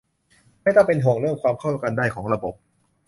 [0.63, 2.53] ไม่ต้องเป็นห่วงเรื่องความเข้ากันได้ของระบบ